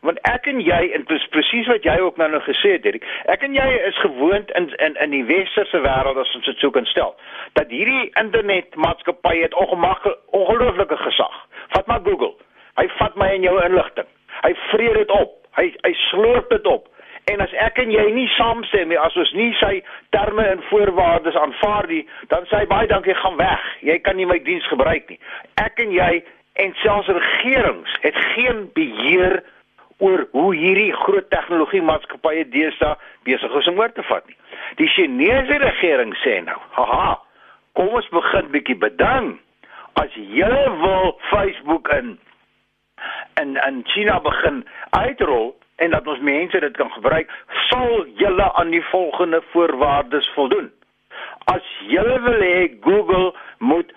want 0.00 0.20
ek 0.28 0.46
en 0.50 0.60
jy 0.60 0.82
en 0.94 1.06
dis 1.08 1.28
presies 1.34 1.66
wat 1.70 1.84
jy 1.84 1.96
ook 2.00 2.16
nou 2.16 2.28
nou 2.30 2.42
gesê 2.44 2.76
het 2.76 2.82
Dirk 2.82 3.06
ek 3.32 3.42
en 3.42 3.54
jy 3.54 3.68
is 3.88 3.98
gewoond 4.04 4.50
in 4.58 4.68
in 4.88 4.98
in 5.04 5.10
die 5.10 5.24
westerse 5.24 5.80
wêreld 5.86 6.20
as 6.20 6.34
ons 6.38 6.44
dit 6.44 6.58
sou 6.64 6.70
kan 6.70 6.86
stel 6.92 7.16
dat 7.56 7.70
hierdie 7.72 8.10
internetmaatskappye 8.20 9.42
het 9.42 9.54
ongelooflike 9.56 10.96
gesag. 10.96 11.36
Vat 11.68 11.86
maar 11.86 12.00
Google. 12.04 12.34
Hy 12.76 12.88
vat 12.98 13.16
my 13.16 13.30
en 13.32 13.46
jou 13.46 13.56
inligting. 13.64 14.08
Hy 14.42 14.52
vreet 14.68 15.00
dit 15.00 15.10
op. 15.16 15.32
Hy 15.56 15.70
hy 15.86 15.92
slurp 16.10 16.50
dit 16.52 16.66
op. 16.66 16.88
En 17.32 17.40
as 17.42 17.52
ek 17.64 17.80
en 17.82 17.90
jy 17.90 18.04
nie 18.14 18.28
saamstem 18.36 18.92
nie 18.92 19.00
as 19.02 19.16
ons 19.18 19.32
nie 19.34 19.50
sy 19.58 19.80
terme 20.14 20.44
en 20.46 20.62
voorwaardes 20.68 21.38
aanvaar 21.40 21.88
nie 21.90 22.04
dan 22.30 22.46
sê 22.46 22.62
hy 22.62 22.70
baie 22.70 22.90
dankie 22.92 23.16
gaan 23.18 23.38
weg. 23.40 23.64
Jy 23.88 23.98
kan 24.04 24.20
nie 24.20 24.28
my 24.28 24.38
diens 24.44 24.68
gebruik 24.70 25.08
nie. 25.10 25.18
Ek 25.62 25.80
en 25.82 25.94
jy 25.96 26.22
en 26.62 26.76
selfs 26.84 27.10
regerings 27.12 27.98
het 28.04 28.16
geen 28.34 28.66
beheer 28.76 29.40
oor 29.40 29.42
hoe 29.98 30.50
hierdie 30.54 30.92
groot 30.92 31.30
tegnologie 31.30 31.82
maatskappye 31.82 32.44
deesdae 32.52 32.96
besig 33.24 33.54
is 33.60 33.68
om 33.70 33.80
oor 33.80 33.92
te 33.92 34.04
vat 34.10 34.26
nie. 34.28 34.36
Die 34.80 34.88
Chinese 34.92 35.58
regering 35.62 36.14
sê 36.20 36.38
nou, 36.44 36.58
haha, 36.76 37.16
kom 37.78 37.94
ons 37.96 38.08
begin 38.12 38.50
bietjie 38.52 38.78
bedang. 38.80 39.36
As 39.96 40.12
julle 40.14 40.64
wil 40.82 41.14
Facebook 41.30 41.88
in 41.96 42.16
en 43.40 43.56
en 43.56 43.82
China 43.92 44.18
begin 44.20 44.64
uitrol 44.90 45.54
en 45.76 45.92
dat 45.92 46.06
ons 46.08 46.20
mense 46.24 46.60
dit 46.60 46.76
kan 46.76 46.90
gebruik, 46.92 47.32
sal 47.68 48.06
julle 48.20 48.46
aan 48.60 48.72
die 48.72 48.84
volgende 48.90 49.42
voorwaardes 49.52 50.28
voldoen. 50.36 50.70
As 51.52 51.64
julle 51.88 52.20
wil 52.24 52.40
hê 52.40 52.68
Google 52.80 53.32
moet 53.58 53.92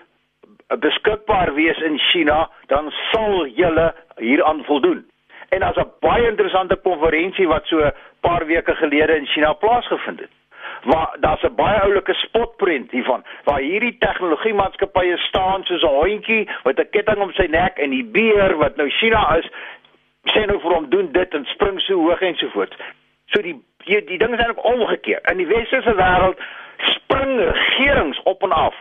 beskikbaar 0.78 1.54
wees 1.54 1.78
in 1.84 1.98
China, 1.98 2.48
dan 2.66 2.92
sal 3.10 3.46
julle 3.46 3.94
hieraan 4.16 4.64
voldoen. 4.64 5.04
En 5.50 5.60
daar's 5.60 5.76
'n 5.76 5.92
baie 6.00 6.26
interessante 6.26 6.76
konferensie 6.76 7.48
wat 7.48 7.66
so 7.66 7.78
'n 7.78 7.92
paar 8.20 8.46
weke 8.46 8.74
gelede 8.74 9.16
in 9.16 9.26
China 9.26 9.52
plaasgevind 9.52 10.20
het. 10.20 10.30
Waar 10.82 11.16
daar's 11.20 11.42
'n 11.42 11.54
baie 11.54 11.80
oulike 11.80 12.14
spotprent 12.14 12.90
hiervan 12.90 13.24
waar 13.44 13.60
hierdie 13.60 13.96
tegnologiemaatskappye 13.98 15.16
staan 15.16 15.64
soos 15.64 15.82
'n 15.82 15.86
hondjie 15.86 16.48
met 16.64 16.78
'n 16.78 16.90
ketting 16.90 17.18
om 17.18 17.32
sy 17.32 17.46
nek 17.46 17.78
en 17.78 17.90
die 17.90 18.04
beer 18.04 18.56
wat 18.56 18.76
nou 18.76 18.88
China 18.88 19.36
is 19.36 19.48
sê 20.24 20.46
nou 20.46 20.60
vir 20.60 20.72
hom 20.72 20.88
doen 20.88 21.12
dit 21.12 21.34
en 21.34 21.44
spring 21.44 21.80
so 21.80 21.94
hoog 21.94 22.20
en 22.20 22.36
so 22.36 22.48
voort. 22.48 22.76
So 23.26 23.42
die 23.42 23.64
die, 23.84 24.04
die 24.04 24.18
ding 24.18 24.32
is 24.32 24.38
eintlik 24.38 24.64
omgekeer. 24.64 25.20
In 25.30 25.36
die 25.36 25.46
westerse 25.46 25.94
wêreld 25.94 26.38
spring 26.76 27.38
regerings 27.38 28.22
op 28.22 28.42
en 28.42 28.52
af 28.52 28.74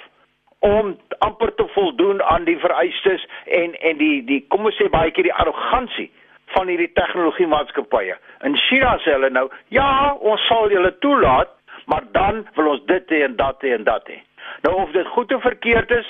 om 0.60 0.98
amper 1.18 1.56
te 1.56 1.68
voldoen 1.68 2.24
aan 2.24 2.44
die 2.44 2.58
vereistes 2.58 3.28
en 3.46 3.80
en 3.80 3.98
die 3.98 4.24
die 4.24 4.46
kom 4.48 4.66
ons 4.66 4.76
sê 4.82 4.90
baie 4.90 5.12
keer 5.12 5.24
die 5.24 5.34
arrogansie 5.34 6.12
van 6.54 6.68
hierdie 6.68 6.92
tegnologie 6.94 7.48
maatskappye. 7.48 8.16
In 8.48 8.58
China 8.58 8.98
sê 9.04 9.14
hulle 9.16 9.30
nou, 9.30 9.48
ja, 9.76 10.14
ons 10.20 10.48
sal 10.48 10.72
julle 10.72 10.92
toelaat, 11.04 11.52
maar 11.86 12.06
dan 12.12 12.48
wil 12.56 12.74
ons 12.76 12.86
dit 12.86 13.10
hê 13.10 13.24
en 13.26 13.36
dat 13.36 13.62
hê 13.66 13.74
en 13.76 13.84
dat 13.84 14.08
hê. 14.08 14.20
Nou 14.66 14.76
of 14.84 14.92
dit 14.92 15.08
goed 15.08 15.34
of 15.34 15.42
verkeerd 15.42 15.92
is, 15.92 16.08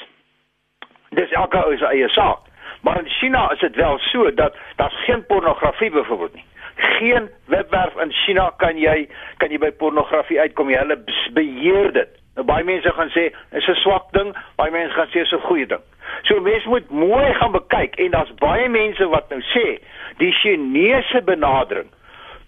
dis 1.18 1.32
elke 1.32 1.64
ou 1.66 1.76
se 1.78 1.86
eie 1.86 2.10
saak. 2.16 2.48
Maar 2.82 3.00
in 3.00 3.10
China 3.10 3.50
is 3.52 3.60
dit 3.60 3.76
wel 3.76 3.98
so 4.00 4.34
dat 4.34 4.56
daar's 4.76 5.04
geen 5.06 5.26
pornografie 5.26 5.92
byvoorbeeld 5.92 6.34
nie. 6.34 6.46
Geen 6.76 7.30
webwerf 7.46 7.96
in 7.96 8.12
China 8.12 8.52
kan 8.58 8.78
jy 8.78 9.10
kan 9.38 9.52
jy 9.52 9.60
by 9.60 9.72
pornografie 9.72 10.40
uitkom. 10.40 10.70
Jy 10.72 10.80
hulle 10.80 11.00
beheer 11.36 11.92
dit. 11.92 12.14
Nou 12.36 12.46
baie 12.48 12.64
mense 12.64 12.92
gaan 12.96 13.12
sê 13.12 13.30
is 13.52 13.68
'n 13.68 13.76
swak 13.84 14.12
ding, 14.12 14.32
baie 14.56 14.72
mense 14.72 14.94
gaan 14.96 15.12
sê 15.12 15.22
is 15.22 15.34
'n 15.34 15.48
goeie 15.48 15.68
ding. 15.68 15.84
So 16.24 16.42
mense 16.42 16.68
moet 16.68 16.90
mooi 16.90 17.34
gaan 17.34 17.52
bekyk 17.52 17.96
en 17.96 18.12
daar's 18.12 18.34
baie 18.42 18.70
mense 18.70 19.08
wat 19.08 19.30
nou 19.30 19.42
sê 19.54 19.80
die 20.18 20.32
Chinese 20.42 21.22
benadering 21.26 21.90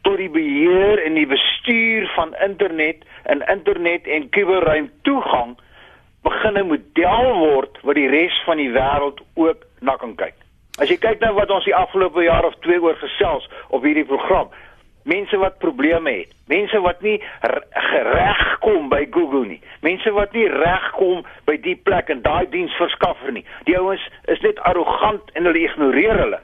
tot 0.02 0.18
die 0.18 0.30
beheer 0.30 1.02
en 1.06 1.14
die 1.14 1.28
bestuur 1.30 2.08
van 2.16 2.36
internet 2.44 3.04
en 3.24 3.44
internet 3.48 4.08
en 4.08 4.30
kuberruim 4.30 4.90
toegang 5.02 5.58
begin 6.24 6.58
'n 6.58 6.68
model 6.68 7.34
word 7.38 7.78
wat 7.82 7.96
die 7.96 8.10
res 8.10 8.42
van 8.46 8.58
die 8.58 8.72
wêreld 8.72 9.22
ook 9.34 9.66
na 9.80 9.96
kan 9.96 10.16
kyk. 10.16 10.34
As 10.80 10.90
jy 10.90 10.98
kyk 10.98 11.20
nou 11.20 11.34
wat 11.34 11.50
ons 11.52 11.66
die 11.66 11.76
afgelope 11.76 12.24
jaar 12.24 12.46
of 12.46 12.56
2 12.66 12.82
oor 12.82 12.96
gesels 12.96 13.50
op 13.70 13.84
hierdie 13.84 14.06
program, 14.06 14.50
mense 15.04 15.38
wat 15.38 15.58
probleme 15.60 16.12
het, 16.12 16.32
mense 16.48 16.80
wat 16.80 17.02
nie 17.02 17.18
reg 18.08 18.42
kom 18.60 18.90
by 18.90 19.08
Google 19.12 19.46
nie, 19.48 19.60
mense 19.82 20.12
wat 20.12 20.34
nie 20.34 20.48
reg 20.48 20.92
kom 20.98 21.26
by 21.46 21.58
die 21.62 21.76
plek 21.76 22.10
en 22.10 22.22
daai 22.22 22.50
diensverskaffer 22.50 23.32
nie. 23.32 23.46
Die 23.66 23.78
ouens 23.80 24.04
is 24.32 24.42
net 24.42 24.60
arrogant 24.70 25.32
en 25.34 25.50
hulle 25.50 25.66
ignoreer 25.66 26.20
hulle. 26.26 26.42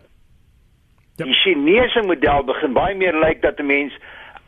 Ja. 1.18 1.26
Die 1.26 1.34
Chinese 1.34 2.04
model 2.06 2.46
begin 2.46 2.74
baie 2.74 2.96
meer 2.96 3.18
lyk 3.18 3.42
dat 3.42 3.60
'n 3.60 3.66
mens 3.66 3.94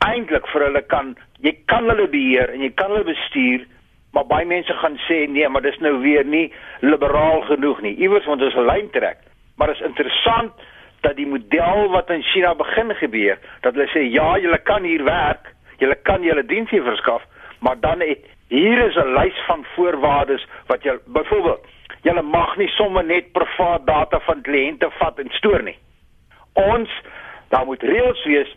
eintlik 0.06 0.48
vir 0.48 0.62
hulle 0.62 0.82
kan, 0.82 1.18
jy 1.42 1.58
kan 1.66 1.90
hulle 1.90 2.08
beheer 2.08 2.50
en 2.50 2.62
jy 2.62 2.72
kan 2.76 2.92
hulle 2.92 3.04
bestuur 3.04 3.66
Maar 4.12 4.26
baie 4.26 4.46
mense 4.46 4.74
gaan 4.74 4.98
sê 5.06 5.26
nee, 5.30 5.50
maar 5.50 5.62
dis 5.62 5.78
nou 5.86 6.00
weer 6.02 6.26
nie 6.26 6.48
liberaal 6.82 7.42
genoeg 7.42 7.82
nie. 7.86 7.96
Iewers 8.02 8.26
moet 8.26 8.42
ons 8.42 8.56
'n 8.56 8.66
lyn 8.66 8.90
trek. 8.90 9.18
Maar 9.58 9.70
is 9.70 9.82
interessant 9.82 10.52
dat 11.02 11.16
die 11.16 11.28
model 11.28 11.90
wat 11.94 12.10
in 12.10 12.24
China 12.24 12.56
begin 12.56 12.94
gebeur, 12.96 13.40
dat 13.62 13.74
hulle 13.74 13.88
sê 13.94 14.06
ja, 14.12 14.38
julle 14.38 14.60
kan 14.68 14.84
hier 14.84 15.04
werk, 15.04 15.54
julle 15.80 15.96
kan 16.04 16.24
julle 16.24 16.46
dienste 16.46 16.82
verskaf, 16.84 17.24
maar 17.60 17.80
dan 17.80 18.00
het 18.00 18.26
hier 18.50 18.86
is 18.86 18.96
'n 18.96 19.14
lys 19.14 19.38
van 19.48 19.66
voorwaardes 19.76 20.46
wat 20.68 20.84
jy 20.84 20.98
byvoorbeeld 21.06 21.68
julle 22.02 22.22
mag 22.22 22.58
nie 22.58 22.68
sommer 22.68 23.04
net 23.04 23.32
privaat 23.32 23.86
data 23.86 24.20
van 24.20 24.42
kliënte 24.42 24.90
vat 25.00 25.20
en 25.20 25.30
stoor 25.30 25.64
nie. 25.64 25.78
Ons 26.54 26.90
daar 27.50 27.66
moet 27.66 27.84
reëls 27.84 28.24
wees 28.26 28.56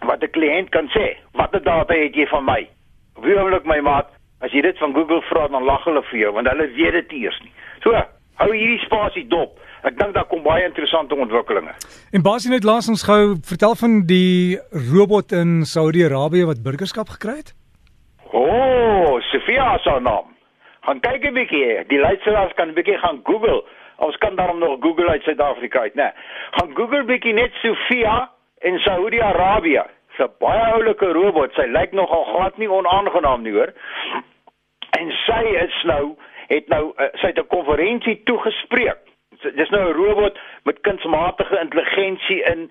wat 0.00 0.22
'n 0.22 0.30
kliënt 0.30 0.68
kan 0.68 0.88
sê, 0.88 1.16
watter 1.32 1.62
data 1.62 1.94
het 1.94 2.14
jy 2.14 2.26
van 2.26 2.44
my? 2.44 2.68
Wie 3.20 3.34
wil 3.34 3.54
ek 3.54 3.64
my 3.64 3.80
maat 3.80 4.18
As 4.38 4.52
jy 4.54 4.62
dit 4.62 4.78
van 4.78 4.94
Google 4.94 5.18
vra, 5.26 5.48
dan 5.50 5.66
lag 5.66 5.82
hulle 5.88 6.02
vir 6.12 6.20
jou 6.20 6.32
want 6.36 6.50
hulle 6.50 6.68
weet 6.76 6.94
dit 7.00 7.14
eers 7.22 7.38
nie. 7.42 7.50
So, 7.82 7.94
hou 8.38 8.50
hierdie 8.52 8.84
spasie 8.84 9.24
dop. 9.26 9.58
Ek 9.82 9.98
dink 9.98 10.14
daar 10.14 10.26
kom 10.26 10.42
baie 10.42 10.64
interessante 10.64 11.14
ontwikkelinge. 11.14 11.74
En 12.12 12.22
Basie 12.22 12.50
net 12.50 12.64
laas 12.64 12.88
ons 12.88 13.02
gou 13.02 13.36
vertel 13.46 13.74
van 13.74 14.00
die 14.06 14.58
robot 14.92 15.32
in 15.32 15.64
Saudi-Arabië 15.64 16.48
wat 16.50 16.62
burgerskap 16.62 17.08
gekry 17.08 17.36
het. 17.42 17.54
O, 18.32 18.42
oh, 18.42 19.20
Sofia 19.30 19.78
se 19.78 20.00
naam. 20.00 20.34
Gaan 20.86 21.00
kyk 21.00 21.24
'n 21.24 21.34
bietjie. 21.34 21.84
Die 21.88 22.00
luisteraars 22.00 22.54
kan 22.54 22.68
'n 22.68 22.74
bietjie 22.74 22.98
gaan 22.98 23.20
Google. 23.24 23.64
Ons 23.96 24.16
kan 24.16 24.36
daarom 24.36 24.58
nog 24.58 24.76
Google 24.80 25.08
uit 25.08 25.22
Suid-Afrika 25.22 25.80
uit, 25.80 25.94
né? 25.94 26.12
Gaan 26.50 26.70
Google 26.74 27.04
bietjie 27.04 27.32
net 27.32 27.52
Sofia 27.62 28.30
in 28.60 28.78
Saudi-Arabië. 28.78 29.82
'n 30.18 30.32
baie 30.38 30.64
oulike 30.72 31.12
robot. 31.12 31.52
Sy 31.54 31.66
lyk 31.70 31.92
nogal 31.92 32.24
glad 32.24 32.58
nie 32.58 32.70
onaangenaam 32.70 33.42
nie, 33.42 33.52
hoor. 33.52 33.72
En 34.98 35.12
sy 35.26 35.42
is 35.62 35.82
nou 35.84 36.16
het 36.48 36.68
nou 36.72 36.84
uh, 36.96 37.10
sy 37.20 37.30
het 37.30 37.38
'n 37.38 37.46
konferensie 37.46 38.22
toegespreek. 38.24 39.07
Dis 39.42 39.70
nou 39.70 39.82
'n 39.88 39.96
robot 39.96 40.38
met 40.64 40.80
kunsmatige 40.80 41.58
intelligensie 41.60 42.42
in 42.42 42.70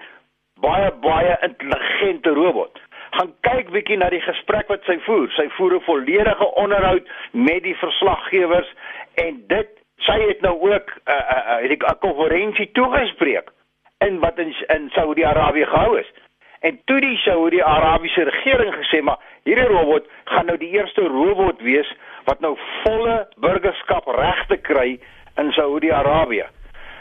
baie 0.59 0.91
baie 1.01 1.37
intelligente 1.41 2.29
robot. 2.29 2.79
Gaan 3.11 3.33
kyk 3.41 3.69
bietjie 3.71 3.97
na 3.97 4.09
die 4.09 4.21
gesprek 4.21 4.67
wat 4.67 4.83
sy 4.83 4.99
voer. 4.99 5.29
Sy 5.31 5.49
voer 5.49 5.75
'n 5.75 5.81
volledige 5.81 6.53
onderhoud 6.53 7.07
met 7.31 7.63
die 7.63 7.75
verslaggewers 7.75 8.73
en 9.15 9.43
dit 9.47 9.67
sy 9.97 10.19
het 10.27 10.41
nou 10.41 10.55
ook 10.71 10.87
'n 10.91 11.11
uh, 11.11 11.61
'n 11.63 11.71
uh, 11.71 11.77
uh, 11.79 11.99
konferensie 11.99 12.71
toegespreek 12.71 13.49
in 13.97 14.19
wat 14.19 14.37
in, 14.37 14.55
in 14.67 14.89
Saudi-Arabië 14.89 15.65
gehou 15.65 15.99
is. 15.99 16.11
En 16.59 16.79
toe 16.85 16.99
die 16.99 17.17
Saudi-Arabiese 17.17 18.23
regering 18.23 18.73
gesê 18.75 19.01
maar 19.01 19.19
hierdie 19.43 19.67
robot 19.67 20.07
gaan 20.25 20.45
nou 20.45 20.57
die 20.57 20.69
eerste 20.69 21.01
robot 21.01 21.61
wees 21.61 21.95
wat 22.23 22.39
nou 22.39 22.57
volle 22.83 23.27
burgerskap 23.39 24.07
regte 24.07 24.57
kry 24.57 24.99
in 25.37 25.51
Saudi-Arabië. 25.51 26.45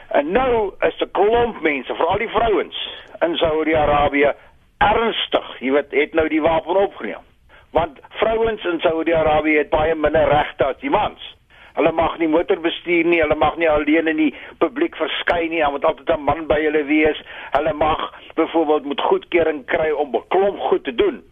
En 0.09 0.33
nou 0.33 0.73
is 0.81 1.01
'n 1.01 1.11
klomp 1.11 1.61
mense, 1.61 1.95
veral 1.95 2.19
die 2.19 2.29
vrouens 2.29 2.89
in 3.21 3.37
Saudi-Arabië 3.37 4.33
ernstig, 4.79 5.59
jy 5.61 5.73
weet, 5.73 5.91
het 5.91 6.15
nou 6.15 6.29
die 6.29 6.43
wapen 6.43 6.77
opgeneem. 6.77 7.25
Want 7.71 7.99
vrouens 8.09 8.65
in 8.65 8.81
Saudi-Arabië 8.81 9.57
het 9.57 9.71
baie 9.71 9.95
minder 9.95 10.29
regte 10.29 10.65
as 10.65 10.79
die 10.81 10.91
mans. 10.91 11.35
Hulle 11.75 11.93
mag 11.93 12.19
nie 12.19 12.29
motor 12.29 12.61
bestuur 12.61 13.05
nie, 13.05 13.21
hulle 13.21 13.35
mag 13.35 13.57
nie 13.57 13.69
alleen 13.71 14.07
in 14.09 14.17
die 14.17 14.35
publiek 14.59 14.97
verskyn 14.97 15.51
nie, 15.51 15.61
hulle 15.61 15.71
moet 15.77 15.85
altyd 15.85 16.11
'n 16.11 16.25
man 16.25 16.47
by 16.47 16.61
hulle 16.63 16.85
wees. 16.85 17.21
Hulle 17.51 17.73
mag 17.73 18.13
byvoorbeeld 18.35 18.85
moet 18.85 19.01
goedkeuring 19.01 19.65
kry 19.67 19.91
om 19.91 20.15
'n 20.17 20.29
klomp 20.29 20.59
goed 20.59 20.85
te 20.85 20.95
doen. 20.95 21.23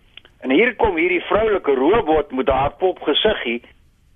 En 0.41 0.51
hier 0.51 0.75
kom 0.77 0.97
hierdie 0.97 1.25
vroulike 1.25 1.75
robot 1.75 2.33
met 2.33 2.49
haar 2.49 2.73
pop 2.73 3.01
gesiggie 3.03 3.63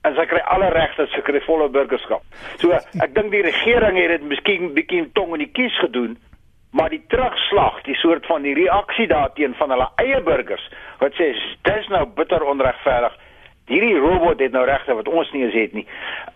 en 0.09 0.17
sy 0.17 0.25
kry 0.31 0.41
alle 0.55 0.71
regte, 0.75 1.07
sy 1.13 1.21
kry 1.27 1.41
volle 1.47 1.69
burgerskap. 1.75 2.25
So 2.63 2.73
ek 2.73 3.15
dink 3.17 3.31
die 3.35 3.45
regering 3.47 4.01
het 4.01 4.17
dit 4.17 4.27
miskien 4.33 4.73
bietjie 4.77 5.05
tong 5.19 5.37
in 5.37 5.45
die 5.45 5.53
kies 5.53 5.77
gedoen, 5.83 6.17
maar 6.77 6.93
die 6.93 7.03
terugslag, 7.13 7.81
die 7.87 7.97
soort 8.03 8.27
van 8.29 8.45
die 8.45 8.55
reaksie 8.57 9.09
daarteen 9.09 9.55
van 9.61 9.73
hulle 9.73 9.89
eie 10.03 10.21
burgers 10.25 10.65
wat 11.01 11.15
sê 11.17 11.31
dis 11.69 11.89
nou 11.93 12.05
bitter 12.19 12.45
onregverdig 12.45 13.15
hierdie 13.69 13.97
robot 14.01 14.41
het 14.41 14.53
nou 14.53 14.65
regte 14.69 14.97
wat 14.97 15.09
ons 15.09 15.31
nie 15.33 15.45
eens 15.47 15.57
het 15.57 15.79
nie. 15.79 15.87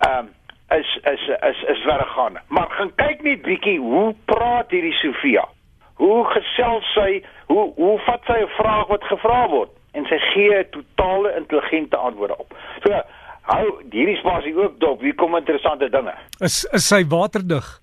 Ehm 0.07 0.29
um, 0.29 0.31
is 0.73 0.89
is 1.05 1.25
is 1.29 1.59
is 1.69 1.83
vergaan. 1.85 2.39
Maar 2.49 2.71
gaan 2.71 2.93
kyk 2.97 3.23
net 3.23 3.43
bietjie 3.45 3.79
hoe 3.79 4.15
praat 4.25 4.71
hierdie 4.73 4.95
Sofia. 5.03 5.45
Hoe 6.01 6.25
gesels 6.25 6.93
sy? 6.95 7.21
Hoe 7.47 7.73
hoe 7.77 7.99
vat 8.07 8.25
sy 8.25 8.39
'n 8.41 8.55
vraag 8.57 8.87
wat 8.89 9.05
gevra 9.05 9.49
word 9.49 9.71
en 9.93 10.07
sy 10.09 10.19
gee 10.33 10.69
totale 10.69 11.35
intelligente 11.37 11.97
antwoorde 11.97 12.39
op. 12.39 12.57
So 12.83 13.03
hou 13.51 13.65
hierdie 13.91 14.19
spasie 14.21 14.55
ook 14.57 14.79
dop. 14.81 15.01
Hier 15.01 15.15
kom 15.15 15.37
interessante 15.37 15.89
dinge. 15.91 16.15
Is 16.41 16.65
is 16.73 16.89
sy 16.89 17.03
waterdig? 17.09 17.81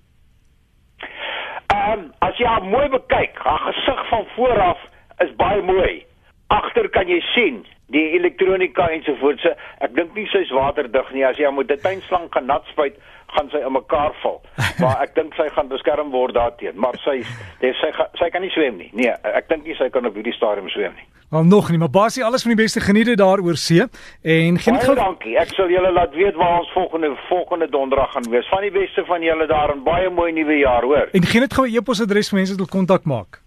Ehm 1.70 1.92
um, 1.92 2.06
as 2.26 2.38
jy 2.38 2.46
haar 2.46 2.64
mooi 2.66 2.88
bekyk, 2.88 3.38
haar 3.38 3.60
gesig 3.68 4.06
van 4.08 4.24
vooraf 4.36 4.80
is 5.24 5.34
baie 5.36 5.62
mooi. 5.62 6.04
Agter 6.50 6.88
kan 6.90 7.08
jy 7.08 7.20
sien 7.34 7.62
die 7.94 8.06
elektronika 8.18 8.88
ensovoorts. 8.94 9.46
Ek 9.84 9.94
dink 9.94 10.14
nie 10.14 10.26
sy's 10.32 10.50
waterdig 10.54 11.12
nie. 11.14 11.24
As 11.26 11.38
jy 11.38 11.50
met 11.50 11.70
'n 11.70 11.82
tuinslang 11.84 12.28
gaan 12.30 12.46
nat 12.46 12.66
spuit, 12.72 12.96
gaan 13.34 13.50
sy 13.50 13.62
in 13.66 13.72
mekaar 13.72 14.14
val. 14.22 14.40
Maar 14.80 15.02
ek 15.02 15.14
dink 15.14 15.34
sy 15.34 15.48
gaan 15.54 15.68
beskerm 15.68 16.10
word 16.10 16.34
daarteen. 16.34 16.78
Maar 16.78 16.98
sy 17.04 17.22
sy 17.60 17.72
sy, 17.80 17.90
sy 18.18 18.30
kan 18.30 18.42
nie 18.42 18.50
swem 18.50 18.78
nie. 18.78 18.90
Nee, 18.92 19.14
ek 19.22 19.48
dink 19.48 19.64
nie 19.64 19.76
sy 19.78 19.90
kan 19.90 20.06
op 20.06 20.14
hierdie 20.14 20.36
stadium 20.36 20.68
swem 20.68 20.94
nie. 20.96 21.06
Maar 21.30 21.44
nog 21.46 21.68
nie, 21.70 21.78
maar 21.78 21.90
basie 21.90 22.24
alles 22.24 22.42
van 22.42 22.54
die 22.54 22.62
beste 22.62 22.80
geniete 22.80 23.14
daar 23.14 23.38
oor 23.38 23.56
see 23.56 23.84
en 24.22 24.58
geen 24.58 24.80
gou 24.80 24.94
dankie. 24.98 25.36
Ek 25.38 25.52
sal 25.54 25.68
julle 25.70 25.92
laat 25.92 26.14
weet 26.14 26.34
waar 26.34 26.58
ons 26.58 26.72
volgende 26.74 27.12
volgende 27.28 27.68
donderdag 27.70 28.12
gaan 28.12 28.26
wees. 28.30 28.48
Van 28.50 28.64
die 28.66 28.70
beste 28.74 29.04
van 29.06 29.22
julle 29.22 29.46
daar 29.46 29.70
en 29.70 29.84
baie 29.86 30.10
mooi 30.10 30.32
nuwe 30.32 30.56
jaar, 30.58 30.82
hoor. 30.82 31.06
En 31.12 31.22
geen 31.22 31.46
dit 31.46 31.54
gou 31.54 31.68
'n 31.68 31.76
e-pos 31.76 32.02
adres 32.02 32.28
vir 32.28 32.38
mense 32.38 32.52
wat 32.56 32.66
wil 32.66 32.78
kontak 32.78 33.04
maak. 33.04 33.40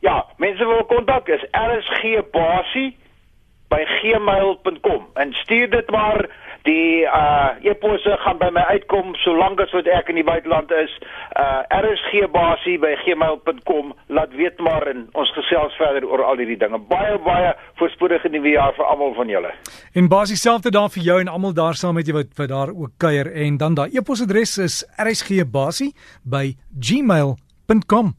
Ja, 0.00 0.26
mense 0.36 0.66
wil 0.66 0.84
kontak 0.84 1.28
is 1.28 1.46
RSG 1.52 2.30
basie 2.32 2.96
by 3.68 3.84
gmail.com 3.84 5.06
en 5.14 5.32
stuur 5.32 5.70
dit 5.70 5.90
maar 5.90 6.26
die 6.66 7.04
uh 7.06 7.56
e-posse 7.64 8.16
gaan 8.24 8.38
by 8.40 8.50
my 8.52 8.64
uitkom 8.74 9.14
solank 9.24 9.60
as 9.60 9.72
wat 9.76 9.88
ek 9.88 10.10
in 10.12 10.20
die 10.20 10.26
buiteland 10.26 10.70
is. 10.76 10.92
Uh 11.38 11.62
rsg 11.80 12.26
basie 12.34 12.76
by 12.82 12.92
gmail.com 13.04 13.92
laat 14.08 14.34
weet 14.36 14.58
maar 14.58 14.86
en 14.92 15.06
ons 15.12 15.32
gesels 15.38 15.76
verder 15.80 16.06
oor 16.08 16.24
al 16.24 16.42
hierdie 16.42 16.58
dinge. 16.60 16.78
Baie 16.92 17.18
baie 17.24 17.54
voorspoedige 17.80 18.28
nuwe 18.28 18.54
jaar 18.56 18.74
vir 18.76 18.88
almal 18.92 19.14
van 19.18 19.32
julle. 19.32 19.52
En 19.94 20.08
basie 20.08 20.36
selfde 20.36 20.70
daar 20.70 20.90
vir 20.90 21.06
jou 21.10 21.20
en 21.20 21.32
almal 21.32 21.54
daar 21.54 21.78
saam 21.78 21.96
met 21.98 22.08
jy 22.08 22.16
wat 22.20 22.34
wat 22.36 22.52
daar 22.52 22.74
ook 22.74 22.96
kuier. 22.98 23.32
En 23.32 23.56
dan 23.56 23.74
daai 23.74 23.90
e-posadres 23.96 24.58
is 24.58 24.82
rsg 24.98 25.44
basie 25.50 25.94
by 26.24 26.52
gmail.com 26.78 28.14